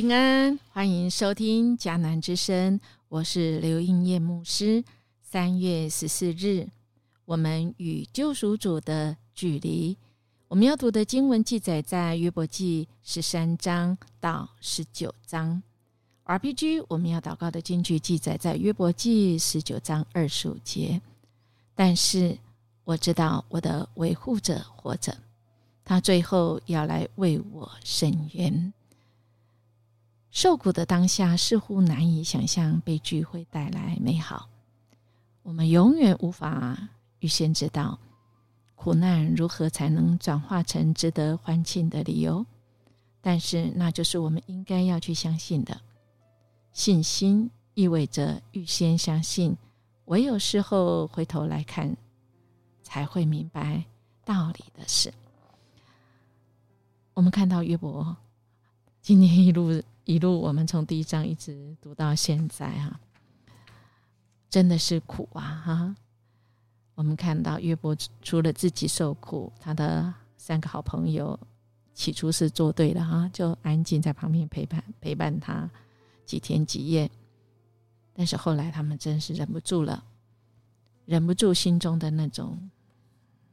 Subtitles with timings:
[0.00, 2.78] 平安，欢迎收听迦南之声，
[3.08, 4.84] 我是刘应叶牧师。
[5.20, 6.68] 三月十四日，
[7.24, 9.96] 我们与救赎主的距离，
[10.46, 15.60] 我们要读的经文记载在约伯记十三章到十九章。
[16.26, 21.00] RPG，我们要祷告的经句记载在约伯记十九章二十五节。
[21.74, 22.38] 但是
[22.84, 25.18] 我知道我的维护者活着，
[25.84, 28.72] 他最后要来为我伸冤。
[30.30, 34.48] 受苦的当下，似乎难以想象悲剧会带来美好。
[35.42, 36.78] 我们永远无法
[37.20, 37.98] 预先知道
[38.74, 42.44] 苦难如何才能转化成值得欢庆的理由，
[43.22, 45.80] 但是那就是我们应该要去相信的。
[46.72, 49.56] 信心意味着预先相信，
[50.04, 51.96] 唯有事后回头来看，
[52.82, 53.82] 才会明白
[54.24, 55.12] 道理的事。
[57.14, 58.14] 我们看到约伯
[59.00, 59.82] 今天一路。
[60.08, 62.98] 一路，我们从第一章一直读到现在啊，
[64.48, 65.62] 真的是苦啊！
[65.62, 65.96] 哈，
[66.94, 71.38] 我们看到约伯除了自己受苦，他的三个好朋友
[71.92, 75.70] 起初是做对的哈，就安静在旁边陪伴陪伴他
[76.24, 77.10] 几天几夜。
[78.14, 80.02] 但是后来他们真是忍不住了，
[81.04, 82.58] 忍不住心中的那种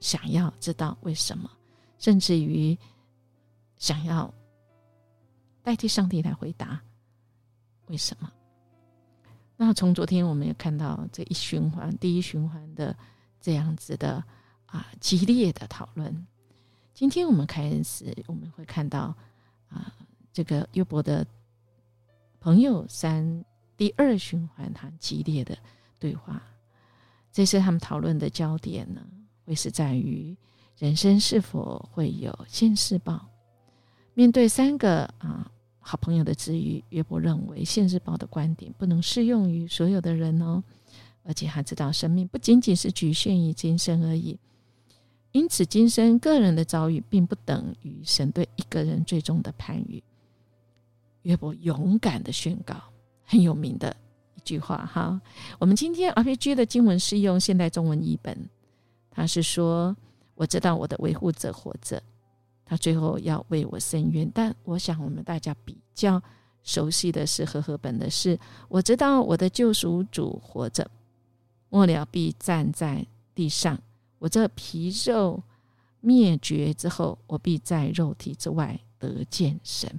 [0.00, 1.48] 想要知道为什么，
[1.96, 2.76] 甚至于
[3.78, 4.34] 想要。
[5.62, 6.80] 代替上帝来回答，
[7.86, 8.30] 为什么？
[9.56, 12.96] 那从昨天我们也看到这一循环，第一循环的
[13.40, 14.24] 这样子的
[14.66, 16.26] 啊激烈的讨论。
[16.94, 19.14] 今天我们开始，我们会看到
[19.68, 19.92] 啊
[20.32, 21.26] 这个约伯的
[22.40, 23.44] 朋友三
[23.76, 25.56] 第二循环，他激烈的
[25.98, 26.42] 对话。
[27.30, 29.02] 这次他们讨论的焦点呢，
[29.44, 30.34] 会是在于
[30.78, 33.28] 人生是否会有现世报。
[34.14, 35.49] 面对三个啊
[35.90, 40.62] 好朋友的质疑，约伯认为现世报的观点不能适用于所有的人哦，
[41.24, 44.38] 而且还知道生命不仅仅是局限于今生而已。
[45.32, 50.00] 因此，今生个人的遭遇并不等于神对一个人最终的判语。
[51.22, 52.76] 约伯勇敢的宣告，
[53.24, 53.96] 很有名的
[54.36, 55.20] 一句话哈。
[55.58, 58.48] 我们今天 RPG 的经文是用现代中文译本，
[59.10, 59.96] 他是说
[60.36, 62.00] ：“我知道我的维护者活着。”
[62.70, 66.22] 他最后要为我伸冤，但我想我们大家比较
[66.62, 68.38] 熟悉的是和合本的是，
[68.68, 70.88] 我知道我的救赎主活着，
[71.68, 73.04] 末了必站在
[73.34, 73.76] 地上。
[74.20, 75.42] 我这皮肉
[75.98, 79.92] 灭绝之后，我必在肉体之外得见神。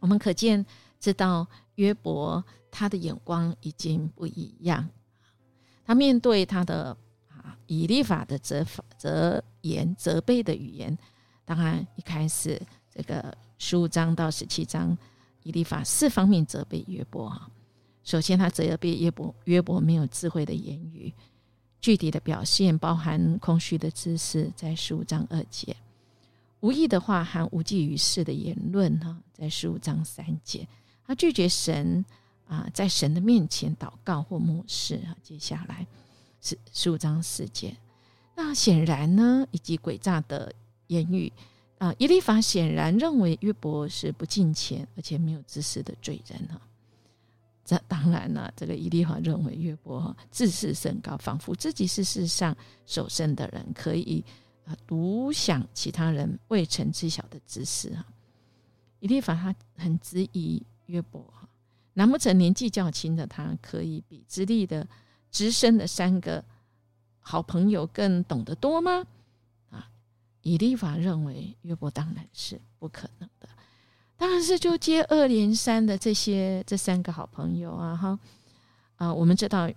[0.00, 0.66] 我们可见
[0.98, 4.88] 知道约伯他的眼光已经不一样，
[5.86, 6.96] 他面对他的
[7.28, 8.66] 啊以利法的责
[8.98, 10.98] 责言责备的语言。
[11.44, 12.60] 当然，一开始
[12.90, 14.96] 这个十五章到十七章，
[15.42, 17.50] 以利法四方面责备约伯哈。
[18.02, 21.12] 首先，他责备约伯，约伯没有智慧的言语，
[21.80, 25.74] 具体的表现包含空虚的知识，在十五章二节；
[26.60, 30.66] 无意的话含无济于事的言论哈，在十五章三节。
[31.06, 32.02] 他拒绝神
[32.46, 35.16] 啊，在神的面前祷告或漠视啊。
[35.22, 35.86] 接下来
[36.40, 37.76] 是十五章四节。
[38.34, 40.50] 那显然呢，以及诡诈的。
[40.88, 41.32] 言语
[41.78, 46.60] 啊，伊利法显然认为约伯是不敬虔而且没有知识的罪人哈。
[47.64, 52.54] 这当然了，这个伊利法认为约伯自视甚高，仿佛自己是世上
[52.86, 54.22] 首生的人，可以
[54.66, 58.04] 啊独享其他人未曾知晓的知识哈。
[59.00, 61.48] 伊利法他很质疑约伯哈，
[61.94, 64.86] 难不成年纪较轻的他可以比资历的
[65.30, 66.44] 资深的三个
[67.20, 69.06] 好朋友更懂得多吗？
[70.44, 73.48] 以立法认为约伯当然是不可能的，
[74.14, 78.18] 当然是就接二连三的这些这三个好朋友啊哈
[78.96, 79.70] 啊，我们知道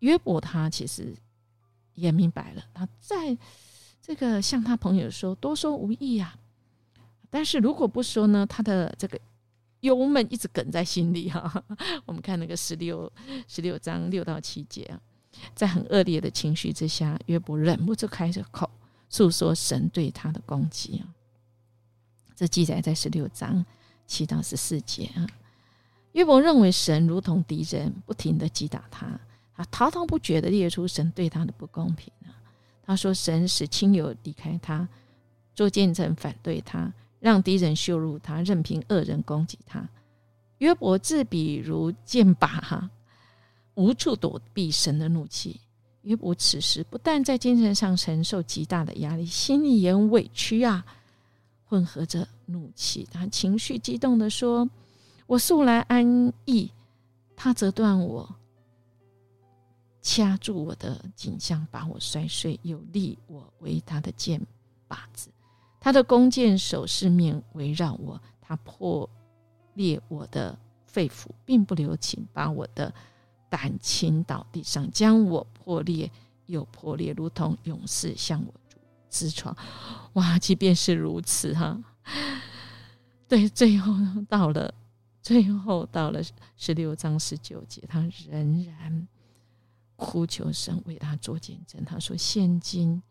[0.00, 1.16] 约伯他其实
[1.94, 3.36] 也明白了，他在
[4.02, 6.38] 这个向他朋友说多说无益啊，
[7.30, 9.18] 但是如果不说呢，他的这个
[9.80, 11.64] 忧闷一直梗在心里哈。
[12.04, 13.10] 我们看那个十六
[13.48, 15.00] 十六章六到七节啊，
[15.54, 18.70] 在很恶劣的情绪之下，约伯忍不住开着口。
[19.16, 21.08] 诉说神对他的攻击啊，
[22.34, 23.64] 这记载在十六章
[24.06, 25.26] 七到十四节啊。
[26.12, 29.18] 约伯认为神如同敌人，不停的击打他，
[29.54, 32.36] 他滔滔不绝的列出神对他的不公平啊。
[32.82, 34.86] 他说神使亲友离开他，
[35.54, 39.88] 做见证反对他，让敌人羞辱他，任凭恶人攻击他。
[40.58, 42.90] 约伯自比如剑拔哈，
[43.76, 45.62] 无处躲避神的怒气。
[46.06, 50.86] 约伯此时不但在精神上承受极大的压力，心里也很委屈啊！
[51.64, 53.06] 混合着怒气。
[53.10, 54.68] 他情绪激动的说
[55.26, 56.70] ：“我素来安逸，
[57.34, 58.36] 他折断我，
[60.00, 64.40] 掐住我的颈项，把我摔碎，有利我为他的箭
[64.88, 65.28] 靶子。
[65.80, 69.10] 他的弓箭手四面围绕我，他破
[69.74, 70.56] 裂我的
[70.86, 72.94] 肺腑，并不留情，把我的
[73.56, 76.10] 胆倾倒地上，将我破裂。”
[76.46, 78.54] 又破裂，如同勇士向我
[79.10, 79.52] 直闯。
[80.12, 80.38] 哇！
[80.38, 81.76] 即便是如此，哈，
[83.26, 83.92] 对，最后
[84.28, 84.72] 到了，
[85.20, 86.20] 最后到了
[86.56, 87.98] 十六章十九节，他
[88.28, 89.08] 仍然
[89.96, 91.84] 哭求神为他做见证。
[91.84, 93.02] 他说：“现今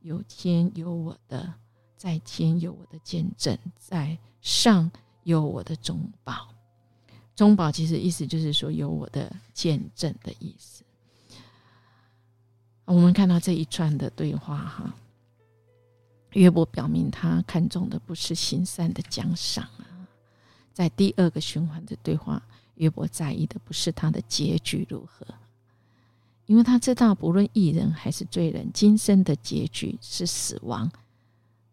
[0.00, 1.54] 有天有我的，
[1.96, 4.92] 在天有我的见证，在上
[5.22, 6.53] 有我的中宝。
[7.34, 10.84] 中保其实意思就是说有我的见证的意思。”
[12.86, 14.94] 我们看到这一串的对话，哈，
[16.32, 20.06] 约伯表明他看重的不是行善的奖赏啊。
[20.72, 22.42] 在第二个循环的对话，
[22.74, 25.26] 约伯在意的不是他的结局如何，
[26.46, 30.90] 因为他知道不论艺人还是罪人，今生的结局是死亡。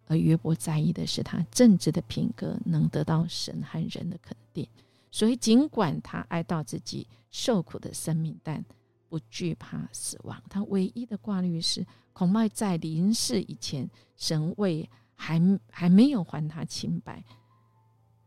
[0.08, 4.68] 而约伯在意的是他正直的品格能得到神和人的肯定。
[5.12, 8.64] 所以，尽管他哀悼自己受苦的生命，但
[9.10, 17.22] 不惧怕死亡，他唯一的挂虑是，恐怕在临世以前，神位还还没有还他清白。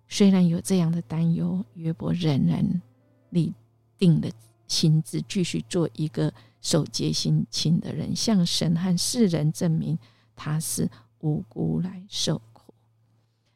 [0.08, 2.82] 虽然有这样的担忧，约伯仍然
[3.30, 3.54] 立
[3.96, 4.28] 定了
[4.68, 6.30] 心志，继续做一个
[6.60, 9.98] 守节心清的人，向神和世人证明
[10.36, 10.90] 他是
[11.20, 12.74] 无辜来受苦。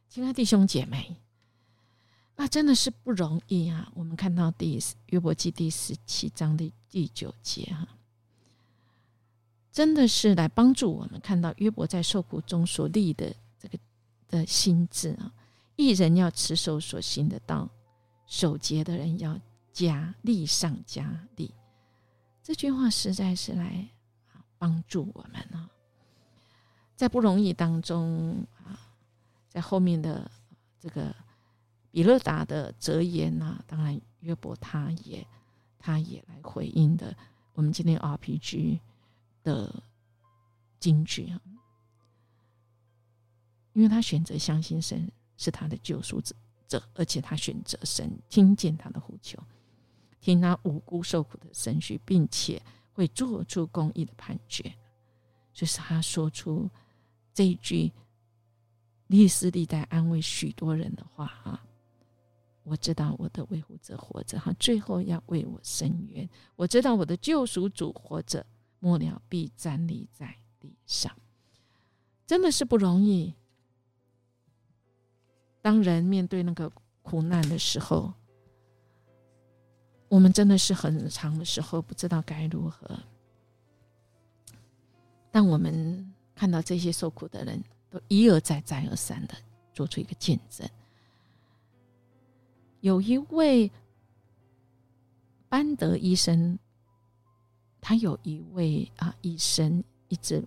[0.09, 1.15] 亲爱弟兄姐妹。
[2.41, 3.91] 那真的是不容易啊！
[3.97, 7.89] 我们看到第约伯记第十七章的第九节哈，
[9.73, 13.77] 真的是来帮助我们看到约伯在受苦中所立的这个
[14.29, 15.33] 的心智啊。
[15.75, 17.69] 一人要持守所行的道，
[18.25, 19.37] 守节的人要
[19.73, 21.53] 加力上加力。
[22.41, 23.89] 这句话实在是来
[24.59, 25.69] 帮助我们啊，
[26.95, 28.79] 在不容易当中啊，
[29.49, 30.31] 在后面的
[30.79, 31.13] 这个。
[31.91, 35.27] 比勒达的哲言呐，当然约伯他也
[35.79, 37.17] 他也来回应的。
[37.55, 38.79] 我们今天 RPG
[39.43, 39.83] 的
[40.79, 41.41] 金句啊，
[43.73, 46.37] 因为他选择相信神是他的救赎者，
[46.69, 49.43] 者而且他选择神听见他的呼求，
[50.21, 52.63] 听他无辜受苦的神绪，并且
[52.93, 54.73] 会做出公义的判决，
[55.53, 56.71] 就是他说出
[57.35, 57.91] 这一句
[59.09, 61.65] 历史历代安慰许多人的话啊。
[62.69, 66.29] 我知道我的维护者活着，哈，最后要为我伸冤。
[66.55, 68.45] 我知道我的救赎主活着，
[68.79, 71.11] 末了必站立在地上。
[72.27, 73.35] 真的是不容易。
[75.63, 76.71] 当人面对那个
[77.03, 78.13] 苦难的时候，
[80.09, 82.99] 我们真的是很长的时候不知道该如何。
[85.31, 89.35] 但我们看到这些受苦的人都一而再、再而三的
[89.73, 90.69] 做出一个见证。
[92.81, 93.71] 有一位
[95.49, 96.59] 班德医生，
[97.81, 100.47] 他有一位啊医生一直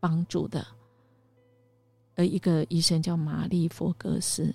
[0.00, 0.66] 帮助的，
[2.14, 4.54] 而一个医生叫玛丽佛格斯。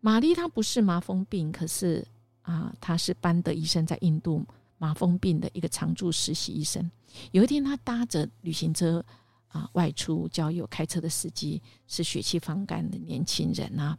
[0.00, 2.06] 玛丽她不是麻风病，可是
[2.42, 4.44] 啊，她是班德医生在印度
[4.76, 6.90] 麻风病的一个常驻实习医生。
[7.30, 9.02] 有一天，他搭着旅行车
[9.48, 13.96] 啊外出郊游，开车的司机是血气方刚的年轻人啊。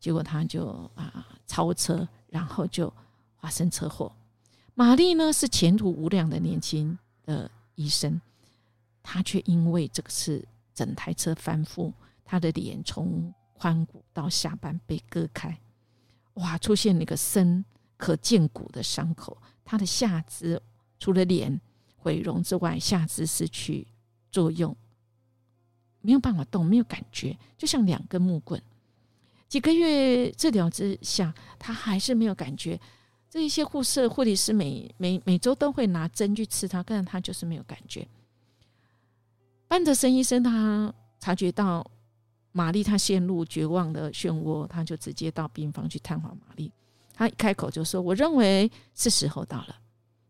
[0.00, 2.92] 结果他就啊超车，然后就
[3.38, 4.12] 发生车祸。
[4.74, 8.20] 玛丽呢是前途无量的年轻的医生，
[9.02, 11.92] 她却因为这个是整台车翻覆，
[12.24, 15.58] 她的脸从髋骨到下半被割开，
[16.34, 17.64] 哇，出现了一个深
[17.96, 19.36] 可见骨的伤口。
[19.64, 20.62] 她的下肢
[21.00, 21.60] 除了脸
[21.96, 23.84] 毁容之外，下肢失去
[24.30, 24.76] 作用，
[26.00, 28.62] 没有办法动，没有感觉，就像两根木棍。
[29.48, 32.78] 几个月治疗之下，他还是没有感觉。
[33.30, 38.06] 这一些护士、护理师每每每周都会拿针去刺他，但是他就是没有感觉。
[39.66, 41.90] 班德森医生他察觉到
[42.52, 46.72] 玛丽她陷入绝望的漩涡，他就直接到病房去探访玛丽。
[47.12, 49.76] 他一开口就说：“我认为是时候到了，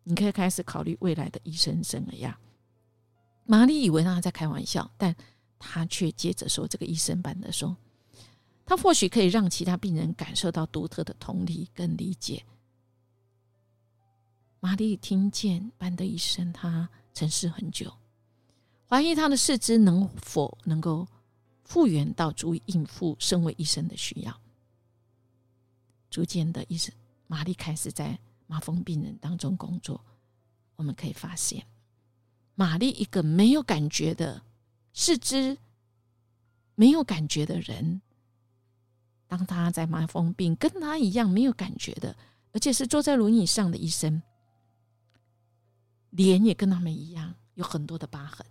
[0.04, 2.32] 你可以开始考虑未来的医生生涯。”
[3.46, 5.14] 玛丽以为他在开玩笑，但
[5.58, 7.76] 他却接着说：“这个医生班德说。”
[8.68, 12.44] 他或许可以让其他病人感受到独特的同理跟理解。
[14.60, 17.90] 玛丽听见班德医生，他沉思很久，
[18.86, 21.08] 怀疑他的四肢能否能够
[21.64, 24.38] 复原到足以应付身为医生的需要。
[26.10, 26.94] 逐渐的，医生
[27.26, 29.98] 玛丽开始在麻风病人当中工作。
[30.76, 31.64] 我们可以发现，
[32.54, 34.42] 玛丽一个没有感觉的
[34.92, 35.56] 四肢
[36.74, 38.02] 没有感觉的人，
[39.28, 42.16] 当他在麻风病跟他一样没有感觉的，
[42.52, 44.20] 而且是坐在轮椅上的医生，
[46.10, 48.44] 脸也跟他们一样有很多的疤痕。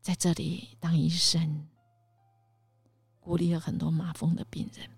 [0.00, 1.66] 在这里当医生，
[3.18, 4.90] 鼓励了很多麻风的病人，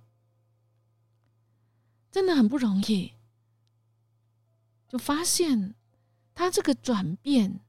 [2.11, 3.13] 真的很不容易。
[4.89, 5.75] 就发现
[6.35, 7.61] 他这个转变，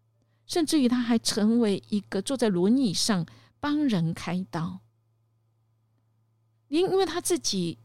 [0.48, 3.26] 甚至于他还成为一个坐在轮椅上
[3.60, 4.80] 帮人开刀，
[6.70, 7.78] 因因为他自己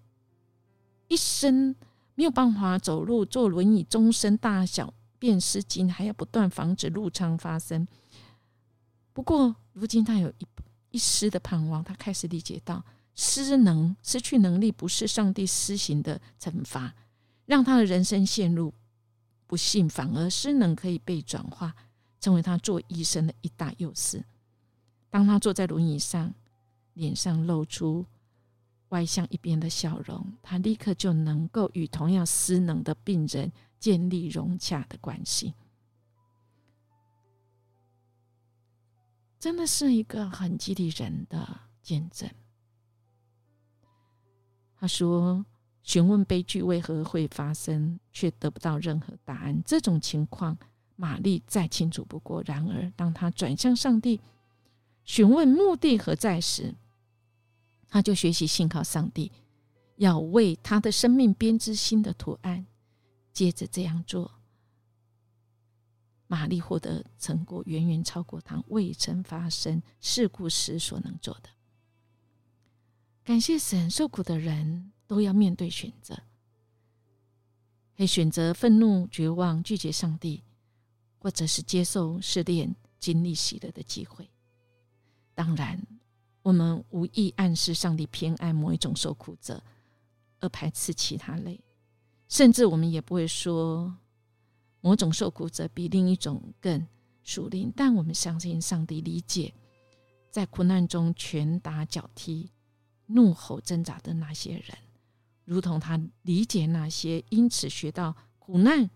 [1.08, 1.74] 一生
[2.14, 7.86] 没有办法走路，坐轮椅终身大小便失禁，还要不断防止褥疮发生。
[9.12, 10.46] 不过，如今他有一
[10.90, 12.84] 一丝的盼望，他开始理解到
[13.14, 16.94] 失能、失去能力不是上帝施行的惩罚，
[17.46, 18.72] 让他的人生陷入
[19.46, 21.74] 不幸，反而失能可以被转化，
[22.20, 24.24] 成为他做医生的一大优势。
[25.10, 26.34] 当他坐在轮椅上，
[26.94, 28.06] 脸上露出
[28.92, 35.52] 歪向一边的笑容，他立刻就能够与同样失能的病人建立融洽的关系。
[39.38, 42.30] 真的是一个很激励人的见证。
[44.76, 45.44] 他说
[45.82, 49.60] ：“询问悲剧为何会发生，却得不到任何答案。
[49.64, 50.56] 这种情况，
[50.96, 52.42] 玛丽再清楚不过。
[52.44, 54.20] 然而，当他转向上帝，
[55.04, 56.74] 询问目的何在时，
[57.92, 59.30] 他就学习信靠上帝，
[59.96, 62.66] 要为他的生命编织新的图案。
[63.34, 64.32] 接着这样做。”
[66.26, 71.50] 玛丽获得成果远远超过他未曾发生事故时所能做的。
[73.22, 76.14] 感谢神，受苦的人都要面对选择，
[77.94, 80.42] 可以选择愤怒、绝望、拒绝上帝，
[81.18, 84.30] 或者是接受试炼、经历喜乐的机会。
[85.34, 85.86] 当然，
[86.42, 89.62] 我们无意暗示上帝偏爱某一种受苦者，
[90.40, 91.60] 而排斥其他类，
[92.28, 93.96] 甚至我们也不会说。
[94.84, 96.84] 某种受苦者比另一种更
[97.22, 99.54] 属灵，但我们相信上帝理解
[100.28, 102.50] 在苦难中拳打脚踢、
[103.06, 104.76] 怒吼挣扎的那些人，
[105.44, 108.90] 如同他理解那些因此学到苦难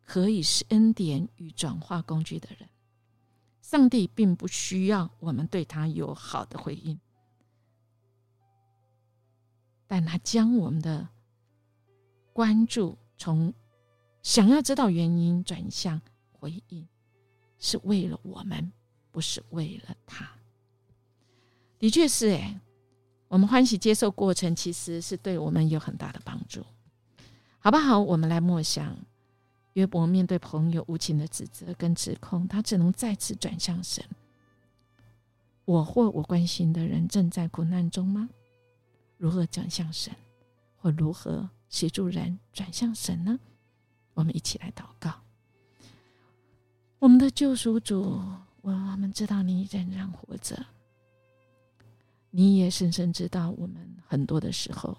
[0.00, 2.66] 可以是恩典与转化工具的人。
[3.68, 6.96] 上帝并不需要我们对他有好的回应，
[9.88, 11.08] 但他将我们的
[12.32, 13.52] 关注从。
[14.22, 16.86] 想要知道原因，转向回应，
[17.58, 18.72] 是为了我们，
[19.10, 20.30] 不是为了他。
[21.76, 22.60] 的确是哎，
[23.26, 26.64] 我们欢喜接受过程，其实是对我们有很大的帮助，
[27.58, 27.98] 好不好？
[27.98, 28.96] 我们来默想，
[29.76, 34.02] 约伯面对朋友无情的指责跟指控，他只能再次转向神。
[35.66, 38.30] 我或我关心的人正在苦难中吗？
[39.18, 40.14] 如何转向神，
[40.76, 43.38] 或如何协助人转向神呢？
[44.14, 45.12] 我们一起来祷告，
[46.98, 48.18] 我们的救赎主，
[48.62, 50.56] 我们知道你仍然活着，
[52.30, 54.96] 你也深深知道我们很多的时候，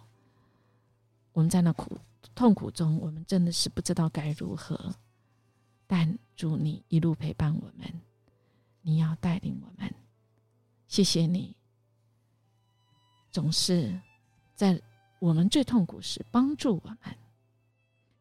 [1.34, 1.98] 我们在那苦
[2.38, 4.94] 痛苦中，我们真的是不知道该如何。
[5.88, 7.92] 但祝你一路陪伴我们，
[8.84, 9.92] 你要带领我们，
[10.88, 11.56] 谢谢你，
[13.32, 14.00] 总是
[14.54, 14.80] 在
[15.20, 17.00] 我们最痛苦时帮助我们。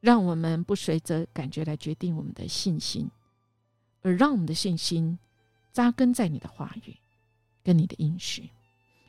[0.00, 3.10] 让我们不随着感觉来决定我们的信心，
[4.00, 5.18] 而让我们的信心
[5.72, 6.96] 扎根在你的话语
[7.62, 8.48] 跟你的应许。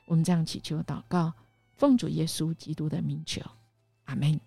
[0.07, 1.31] 我们这样祈求祷告，
[1.75, 3.41] 奉主耶稣基督的名求，
[4.05, 4.37] 阿门。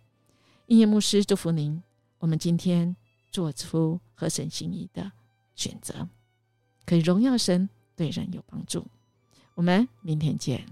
[0.70, 1.82] 音乐牧师祝福您。
[2.20, 2.94] 我们今天
[3.32, 5.10] 做出合神心意的
[5.56, 6.08] 选择，
[6.86, 8.86] 可以荣耀神，对人有帮助。
[9.56, 10.64] 我们明天见。